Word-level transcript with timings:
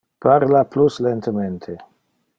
Parla 0.25 0.61
plus 0.67 0.97
lentemente. 1.07 1.77